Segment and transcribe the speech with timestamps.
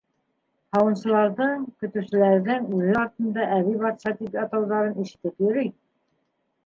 [0.75, 5.71] Һауынсыларҙың, көтөүселәрҙең үҙе артында «Әбей батша» тип атауҙарын ишетеп йөрөй.